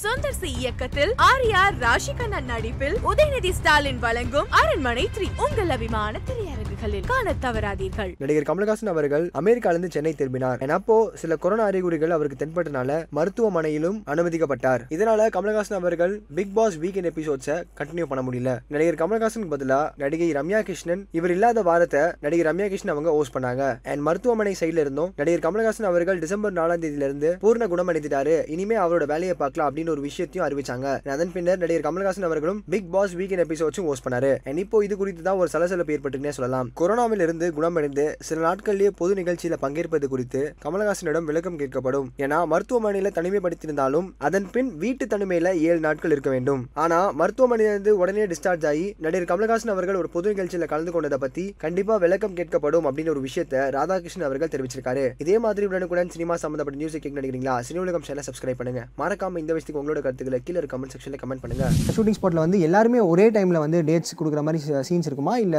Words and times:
Sundar 0.00 0.36
C 0.40 0.50
இயக்கத்தில் 0.60 1.10
ஆர்யார் 1.30 1.74
ராஷிகண்ணன் 1.82 2.46
நடிப்பில் 2.50 2.94
உதயநிதி 3.08 3.50
ஸ்டாலின் 3.56 3.98
வழங்கும் 4.04 4.46
அரண்மனை 4.60 5.04
த்ரீ. 5.16 5.26
உங்கள் 5.44 5.72
அபிமான 5.74 6.20
திரையரங்குகளில் 6.28 7.08
காண 7.10 7.34
தவறாதீர்கள். 7.44 8.12
நடிகர் 8.22 8.46
கமலஹாசன் 8.50 8.90
அவர்கள் 8.92 9.24
அமெரிக்காவிலிருந்து 9.40 9.90
சென்னை 9.96 10.12
திரும்பினார். 10.20 10.62
அப்போ 10.76 10.96
சில 11.22 11.36
கொரோனா 11.42 11.64
அறிகுறிகள் 11.70 12.14
அவருக்கு 12.16 12.38
தென்பட்டனால 12.42 12.96
மருத்துவமனையிலும் 13.18 13.98
அனுமதிக்கப்பட்டார். 14.14 14.84
இதனால 14.96 15.26
கமலஹாசன் 15.36 15.78
அவர்கள் 15.80 16.14
பிக் 16.38 16.54
பாஸ் 16.58 16.78
வீக்கெண்ட் 16.84 17.10
எபிசோட்ஸை 17.12 17.58
கண்டினியூ 17.80 18.06
பண்ண 18.12 18.24
முடியல. 18.28 18.54
நடிகர் 18.76 19.00
கமலஹாசனுக்கு 19.02 19.54
பதிலா 19.54 19.80
நடிகை 20.04 20.30
ரம்யா 20.38 20.62
கிருஷ்ணன் 20.70 21.04
இவர் 21.20 21.34
இல்லாத 21.36 21.66
வாரத்தை 21.70 22.02
நடிகர் 22.26 22.50
ரம்யா 22.50 22.70
கிருஷ்ணன் 22.72 22.94
அவங்க 22.96 23.12
ஹோஸ்ட் 23.18 23.36
பண்ணாங்க. 23.36 23.68
அண்ட் 23.90 24.04
மருத்துவமனை 24.08 24.56
சைடுல 24.62 24.84
இருந்தும் 24.86 25.12
நடிகர் 25.20 25.46
கமலஹாசன் 25.46 25.90
அவர்கள் 25.92 26.24
டிசம்பர் 26.24 26.58
நாலாம் 26.62 26.84
தேதியிலிருந்து 26.86 27.32
பூர்ண 27.46 27.70
குணமடைந்துட்டாரு 27.74 28.36
இனிமே 28.56 28.78
அவரோட 28.86 29.06
வேலையை 29.14 29.36
பார்க்கலாம் 29.44 29.68
அப்படின்னு 29.68 29.80
அப்படின்னு 29.82 29.94
ஒரு 29.96 30.04
விஷயத்தையும் 30.08 30.44
அறிவிச்சாங்க. 30.46 30.86
அதன் 31.14 31.32
பின்னர் 31.34 31.60
நடிகர் 31.62 31.86
கமல்ஹாசன் 31.86 32.26
அவர்களும் 32.28 32.58
பிக் 32.72 32.90
பாஸ் 32.94 33.14
வீக்கெண்ட் 33.18 33.42
எபிசோட்ஸும் 33.44 33.88
ஹோஸ்ட் 33.90 34.06
பண்ணாரு. 34.06 34.30
அண்ட் 34.48 34.60
இப்போ 34.62 34.78
இது 34.86 34.94
குறித்து 35.00 35.22
தான் 35.26 35.38
ஒரு 35.42 35.48
சலசலப்பு 35.54 35.94
ஏற்பட்டுனே 35.96 36.32
சொல்லலாம். 36.38 36.68
கொரோனாவில் 36.80 37.22
இருந்து 37.26 37.46
குணமடைந்து 37.56 38.04
சில 38.28 38.40
நாட்களிலேயே 38.46 38.90
பொது 39.00 39.12
நிகழ்ச்சியில 39.20 39.56
பங்கேற்பது 39.64 40.08
குறித்து 40.12 40.42
கமல்ஹாசனிடம் 40.64 41.28
விளக்கம் 41.30 41.58
கேட்கப்படும். 41.62 42.06
ஏன்னா 42.24 42.38
மருத்துவமனையில 42.52 43.12
தனிமைப்படுத்தியிருந்தாலும் 43.18 44.08
அதன் 44.28 44.48
பின் 44.56 44.70
வீட்டு 44.84 45.06
தனிமையில 45.14 45.54
ஏழு 45.68 45.80
நாட்கள் 45.86 46.14
இருக்க 46.16 46.30
வேண்டும். 46.36 46.62
ஆனா 46.84 47.00
மருத்துவமனையிலிருந்து 47.20 47.94
உடனே 48.02 48.26
டிஸ்சார்ஜ் 48.32 48.66
ஆகி 48.72 48.86
நடிகர் 49.06 49.30
கமல்ஹாசன் 49.32 49.74
அவர்கள் 49.76 50.00
ஒரு 50.02 50.10
பொது 50.16 50.34
நிகழ்ச்சியில 50.34 50.70
கலந்து 50.74 50.94
கொண்டதை 50.96 51.20
பத்தி 51.24 51.46
கண்டிப்பா 51.64 51.96
விளக்கம் 52.06 52.36
கேட்கப்படும் 52.40 52.88
அப்படின்னு 52.88 53.14
ஒரு 53.14 53.22
விஷயத்த 53.28 53.64
ராதாகிருஷ்ணன் 53.78 54.28
அவர்கள் 54.30 54.52
தெரிவிச்சிருக்காரு. 54.54 55.06
இதே 55.24 55.38
மாதிரி 55.46 55.66
உடனுக்குடன் 55.72 56.14
சினிமா 56.16 56.36
சம்பந்தப்பட்ட 56.44 56.80
நியூஸ் 56.82 56.96
கேட்க 57.02 57.20
நினைக்கிறீங்களா? 57.20 57.56
சினி 57.68 57.80
உலகம் 57.84 58.06
சேனல் 58.08 58.28
சப்ஸ்கிரைப் 58.28 58.60
பண்ணுங்க. 58.60 58.80
மறக்காம 59.02 59.38
இந்த 59.42 59.52
விஷயத்துக்கு 59.72 59.82
உங்களோட 59.82 60.00
கருத்துக்களை 60.04 60.38
கீழே 60.46 60.68
கமெண்ட் 60.72 60.94
செக்ஷன்ல 60.94 61.18
கமெண்ட் 61.22 61.42
பண்ணுங்க. 61.42 61.66
ஷூட்டிங் 61.96 62.16
ஸ்பாட்ல 62.18 62.44
வந்து 62.44 62.58
எல்லாருமே 62.68 63.00
ஒரே 63.12 63.26
டைம்ல 63.36 63.58
வந்து 63.64 63.78
டேட்ஸ் 63.90 64.18
கொடுக்குற 64.20 64.42
மாதிரி 64.46 64.60
சீன்ஸ் 64.88 65.08
இருக்குமா? 65.10 65.34
இல்ல 65.46 65.58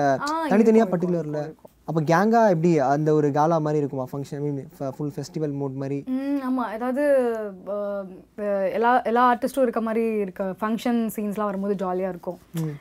தனித்தனியா 0.54 0.88
பர்டிகுலர்ல 0.94 1.42
அப்போ 1.90 2.02
கேங்கா 2.10 2.42
எப்படி 2.54 2.70
அந்த 2.92 3.10
ஒரு 3.20 3.28
காலா 3.38 3.56
மாதிரி 3.64 3.80
இருக்குமா? 3.82 4.04
Function 4.12 4.42
mean 4.44 4.60
full 4.98 5.14
festival 5.16 5.56
mood 5.62 5.80
மாதிரி? 5.82 5.98
ம் 6.18 6.38
ஆமாம் 6.50 6.70
ஏதாவது 6.76 7.04
எல்லா 8.78 8.92
எல்லா 9.12 9.24
ஆர்டிஸ்ட்டும் 9.32 9.66
இருக்க 9.68 9.82
மாதிரி 9.88 10.04
இருக்க 10.26 10.44
ஃபங்க்ஷன் 10.62 11.02
சீன்ஸ்லாம் 11.16 11.50
வரும்போது 11.50 11.76
ஜாலியாக 11.84 12.14
இருக்கும். 12.14 12.40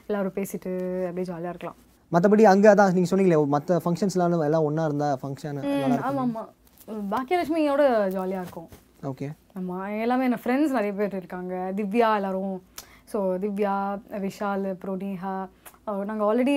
எல்லாரும் 0.09 0.37
பேசிட்டு 0.39 0.73
அப்படியே 1.09 1.29
ஜாலியாக 1.33 1.55
இருக்கலாம். 1.55 1.79
மற்றபடி 2.12 2.47
அங்கே 2.53 2.70
அதான் 2.75 2.95
நீங்கள் 2.98 3.12
சொன்னீங்களே 3.12 3.41
மற்ற 3.57 3.81
ஃபங்க்ஷன்ஸ்லாம் 3.85 4.39
எல்லாம் 4.48 4.67
ஒன்றா 4.69 4.87
இருந்தால் 4.91 5.19
ஃபங்க்ஷன் 5.23 5.61
ஆமாம் 6.11 6.23
ஆமாம் 6.29 6.51
பாக்கியலட்சுமியோட 7.14 7.83
ஜாலியாக 8.17 8.45
இருக்கும். 8.47 8.70
ஓகே 9.11 9.27
ஆமாம் 9.58 9.89
எல்லாமே 10.05 10.27
என்ன 10.28 10.39
ஃப்ரெண்ட்ஸ் 10.42 10.77
நிறைய 10.77 10.92
பேர் 10.98 11.19
இருக்காங்க. 11.20 11.55
திவ்யா 11.78 12.11
எல்லாரும். 12.19 12.55
ஸோ 13.12 13.19
திவ்யா 13.42 13.75
விஷால் 14.25 14.64
அப்புறம் 14.75 15.00
நேஹா 15.03 15.33
நாங்கள் 16.08 16.27
ஆல்ரெடி 16.28 16.55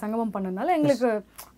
சங்கமம் 0.00 0.32
பண்ணதுனால 0.34 0.74
எங்களுக்கு 0.78 1.10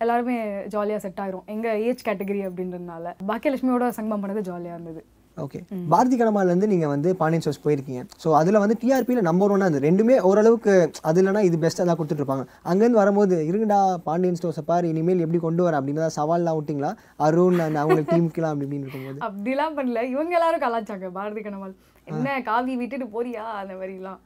எல்லாருமே 0.03 0.35
ஜாலியாக 0.73 1.03
செட் 1.05 1.21
ஆயிரும். 1.23 1.47
எங்கள் 1.53 1.81
ஏஜ் 1.87 2.05
கேட்டகரி 2.07 2.41
அப்படின்றதுனால. 2.49 3.13
பாக்கியலட்சுமியோட 3.31 3.87
சங்கமம் 3.97 4.23
பண்ணது 4.25 4.47
ஜாலியாக 4.49 4.77
இருந்தது. 4.77 5.01
ஓகே 5.43 5.59
பாரதி 5.91 6.15
கனமாலேருந்து 6.17 6.67
நீங்கள் 6.71 6.91
வந்து 6.93 7.09
பாண்டியன் 7.19 7.43
ஷோஸ் 7.45 7.61
போயிருக்கீங்க. 7.63 8.01
ஸோ 8.23 8.29
அதில் 8.39 8.59
வந்து 8.63 8.75
டிஆர்பியில் 8.81 9.27
நம்பர் 9.27 9.51
ஒன்னாக 9.53 9.67
இருந்தது. 9.67 9.85
ரெண்டுமே 9.87 10.15
ஓரளவுக்கு 10.29 10.73
அது 11.09 11.19
இல்லைனா 11.21 11.41
இது 11.47 11.57
பெஸ்ட்டாக 11.63 11.87
தான் 11.89 11.99
கொடுத்துட்ருப்பாங்க. 11.99 12.43
அங்கேருந்து 12.71 13.01
வரும்போது 13.01 13.37
இருங்கடா 13.49 13.79
பாண்டியன் 14.07 14.37
ஸ்டோர்ஸை 14.39 14.63
பாரு 14.71 14.91
இனிமேல் 14.93 15.23
எப்படி 15.25 15.41
கொண்டு 15.45 15.63
வர? 15.67 15.79
அப்படின்னு 15.79 16.03
தான் 16.05 16.15
சவால்லாம் 16.19 16.57
விட்டிங்களா? 16.59 16.91
அருண் 17.27 17.63
அந்த 17.67 17.79
அவங்க 17.85 18.03
டீமுக்கெலாம் 18.11 18.53
அப்படி 18.53 18.67
இப்படின்னு 18.67 18.85
இருக்கும்போது. 18.87 19.19
அப்படிலாம் 19.29 19.77
பண்ணல. 19.79 20.03
இவங்க 20.13 20.37
எல்லாரும் 20.39 20.63
கலாச்சாங்க 20.65 21.09
பாரதி 21.17 21.43
கனவால் 21.47 21.75
என்ன 22.11 22.37
காவி 22.51 22.75
விட்டுட்டு 22.83 23.07
போறியா? 23.15 23.45
அந்த 23.63 23.73
மாதிரிலாம். 23.81 24.21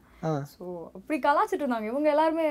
ஸோ 0.51 0.63
அப்படி 0.97 1.17
கலாச்சிட்டு 1.25 1.63
இருந்தாங்க. 1.63 1.87
இவங்க 1.91 2.07
எல்லாருமே 2.13 2.45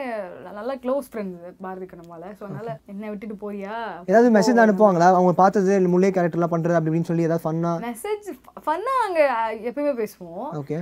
நல்ல 0.58 0.72
க்ளோஸ் 0.82 1.08
ஃப்ரெண்ட்ஸ் 1.12 1.56
பாரதி 1.64 1.86
கனவால 1.92 2.24
ஸோ 2.38 2.42
அதனால 2.48 2.68
என்ன 2.92 3.08
விட்டுட்டு 3.12 3.36
போறியா? 3.44 3.76
ஏதாவது 4.10 4.28
மெசேஜ் 4.36 4.62
அனுப்புவாங்களா? 4.64 5.08
அவங்க 5.18 5.34
பார்த்தது 5.42 5.78
முல்லை 5.94 6.10
கேரக்டர்லாம் 6.16 6.54
பண்ணுறது 6.54 6.76
அப்படி 6.78 6.90
இப்படின்னு 6.92 7.10
சொல்லி 7.10 7.28
ஏதாவது 7.28 7.44
ஃபன்னாக 7.46 7.84
மெசேஜ் 7.88 8.28
ஃபன்னாக 8.66 9.06
அங்கே 9.06 9.24
எப்பயுமே 9.70 9.94
பேசுவோம். 10.02 10.48
ஓகே 10.62 10.78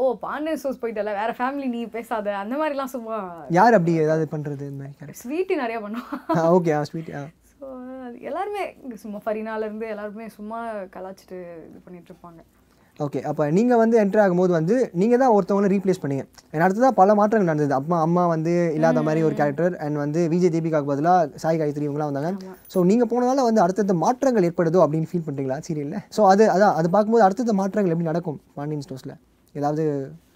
ஓ 0.00 0.04
பாண்டியன் 0.24 0.60
சோஸ் 0.62 0.80
போயிட்டல. 0.82 1.12
வேற 1.20 1.30
ஃபேமிலி 1.38 1.66
நீ 1.74 1.80
பேசாத. 1.96 2.28
அந்த 2.42 2.54
மாதிரிலாம் 2.60 2.94
சும்மா 2.96 3.18
யார் 3.58 3.76
அப்படி 3.78 3.94
ஏதாவது 4.06 4.26
பண்ணுறது 4.34 4.66
இந்த 4.70 4.82
மாதிரி 4.82 5.20
ஸ்வீட்டி 5.22 5.56
நிறைய 5.64 5.78
பண்ணுவான் 5.84 6.50
ஓகே 6.56 6.82
ஸ்வீட் 6.90 7.12
ஸோ 7.52 7.66
எல்லாருமே 8.30 8.62
சும்மா 9.04 9.20
ஃபரினால 9.24 9.66
இருந்து 9.68 9.86
எல்லாருமே 9.94 10.26
சும்மா 10.38 10.58
கலாச்சிட்டு 10.96 11.38
இது 11.68 11.78
பண்ணிட்டு 11.86 12.10
இருப்பாங்க. 12.12 12.40
ஓகே 13.00 13.20
அப்போ 13.28 13.44
நீங்கள் 13.56 13.78
வந்து 13.80 13.96
என்ட்ரு 14.00 14.20
ஆகும்போது 14.24 14.52
வந்து 14.56 14.74
நீங்கள் 15.00 15.20
தான் 15.22 15.32
ஒருத்தவங்களை 15.36 15.68
ரீப்ளேஸ் 15.72 16.00
பண்ணீங்க. 16.02 16.24
And 16.54 16.60
அடுத்ததாக 16.64 16.92
பல 16.98 17.14
மாற்றங்கள் 17.20 17.48
நடந்தது. 17.50 17.74
அம்மா 17.78 17.96
அம்மா 18.06 18.22
வந்து 18.32 18.52
இல்லாத 18.76 19.02
மாதிரி 19.06 19.22
ஒரு 19.28 19.34
கேரக்டர் 19.40 19.74
அண்ட் 19.84 19.98
வந்து 20.02 20.20
விஜய் 20.32 20.52
தீபிகாக்கு 20.56 20.90
பதிலாக 20.90 21.40
சாய் 21.42 21.58
காயத்ரி 21.60 21.86
இவங்களாம் 21.88 22.10
வந்தாங்க. 22.10 22.30
ஸோ 22.74 22.84
நீங்கள் 22.90 23.10
போனதால 23.12 23.46
வந்து 23.48 23.62
அடுத்தடுத்த 23.64 23.96
மாற்றங்கள் 24.04 24.46
ஏற்படுதோ 24.48 24.82
அப்படின்னு 24.84 25.10
ஃபீல் 25.12 25.26
பண்ணுறீங்களா 25.28 25.58
சீரியலில் 25.68 26.04
ஸோ 26.18 26.22
அது 26.32 26.46
அதான் 26.56 26.76
அது 26.80 26.90
பார்க்கும்போது 26.94 27.24
அடுத்தடுத்த 27.26 27.56
மாற்றங்கள் 27.62 27.94
எப்படி 27.94 28.10
நடக்கும்? 28.12 28.38
பாண்டியன் 28.58 28.84
ஸ்டோர்ஸில் 28.86 29.16
ஏதாவது 29.54 29.84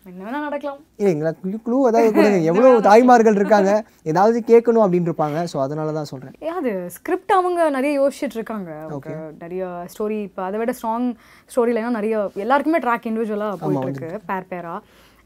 என்ன 0.13 0.41
நடக்கலாம். 0.45 0.81
இல்லைங்களா 1.01 1.31
க்ளூ 1.67 1.79
ஏதாவது 1.89 2.13
கொடுங்க 2.17 2.39
எவ்வளோ 2.51 2.69
தாய்மார்கள் 2.87 3.39
இருக்காங்க 3.41 3.71
ஏதாவது 4.13 4.39
கேட்கணும் 4.51 4.85
அப்படின்னு 4.85 5.09
இருப்பாங்க 5.11 5.39
ஸோ 5.53 5.57
அதனால 5.65 5.95
தான் 5.99 6.11
சொல்கிறேன் 6.13 6.55
அது 6.59 6.73
ஸ்கிரிப்ட் 6.97 7.35
அவங்க 7.39 7.69
நிறைய 7.77 7.93
யோசிச்சுட்டு 8.01 8.39
இருக்காங்க. 8.39 8.71
அவங்க 8.87 9.11
நிறைய 9.45 9.63
ஸ்டோரி 9.95 10.19
இப்போ 10.29 10.43
அதை 10.49 10.59
விட 10.63 10.75
ஸ்ட்ராங் 10.79 11.09
ஸ்டோரி 11.51 11.75
லைனாக 11.77 11.99
நிறைய 11.99 12.15
எல்லாருக்குமே 12.45 12.83
ட்ராக் 12.87 13.09
இண்டிவிஜுவலாக 13.11 13.59
போயிட்டு 13.65 13.87
இருக்கு 13.91 14.27
பேர் 14.31 14.51
பேரா 14.53 14.75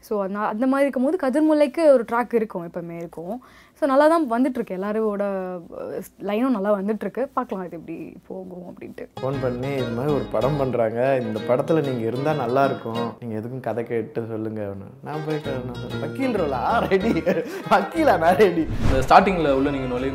ஸோ 0.07 0.13
அந்த 0.27 0.39
அந்த 0.53 0.65
மாதிரி 0.71 0.87
இருக்கும்போது 0.87 1.17
கதிர்முல்லைக்கு 1.25 1.83
ஒரு 1.95 2.03
ட்ராக் 2.09 2.33
இருக்கும் 2.39 2.65
எப்பவுமே 2.69 2.95
இருக்கும். 3.01 3.35
ஸோ 3.77 3.83
நல்லா 3.91 4.05
தான் 4.11 4.25
வந்துட்டு 4.33 4.57
இருக்கு 4.59 4.75
எல்லாரோட 4.77 5.23
லைனும் 6.29 6.55
நல்லா 6.55 6.71
வந்துட்டு 6.79 7.03
இருக்கு 7.05 7.23
பார்க்கலாம் 7.37 7.65
இது 7.67 7.77
எப்படி 7.79 7.95
போகும் 8.27 8.67
அப்படின்ட்டு. 8.69 9.05
ஃபோன் 9.21 9.39
பண்ணி 9.43 9.71
இது 9.79 9.91
மாதிரி 9.97 10.11
ஒரு 10.17 10.25
படம் 10.35 10.59
பண்ணுறாங்க 10.61 10.99
இந்த 11.23 11.39
படத்தில் 11.49 11.85
நீங்கள் 11.87 12.07
இருந்தால் 12.09 12.41
நல்லா 12.43 12.63
இருக்கும். 12.69 13.03
நீங்கள் 13.21 13.39
எதுக்கும் 13.39 13.65
கதை 13.67 13.83
கேட்டு 13.91 14.23
சொல்லுங்க. 14.33 14.61
நான் 15.07 15.23
போய் 15.25 15.41
நான் 15.45 15.79
சொன்னேன், 15.81 16.03
வக்கீல் 16.03 16.37
ரோலா? 16.41 16.61
ரெடி 16.91 17.13
வக்கீலா? 17.73 18.15
நான் 18.25 18.39
ரெடி 18.43 18.63
இந்த 18.85 19.01
ஸ்டார்டிங்கில் 19.07 19.55
உள்ள 19.57 19.67
நீங்கள் 19.75 19.93
நுழையும் 19.93 20.11